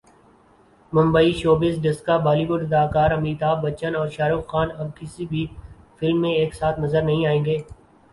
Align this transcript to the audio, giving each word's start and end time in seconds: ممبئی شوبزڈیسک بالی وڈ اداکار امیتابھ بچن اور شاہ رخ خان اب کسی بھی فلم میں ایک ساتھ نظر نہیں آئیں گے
ممبئی 0.93 1.31
شوبزڈیسک 1.39 2.07
بالی 2.25 2.45
وڈ 2.49 2.61
اداکار 2.65 3.11
امیتابھ 3.11 3.63
بچن 3.65 3.91
اور 3.95 4.07
شاہ 4.15 4.29
رخ 4.29 4.43
خان 4.51 4.67
اب 4.79 4.87
کسی 4.97 5.25
بھی 5.31 5.45
فلم 5.97 6.21
میں 6.21 6.33
ایک 6.35 6.55
ساتھ 6.55 6.79
نظر 6.79 7.01
نہیں 7.03 7.25
آئیں 7.25 7.43
گے 7.45 7.57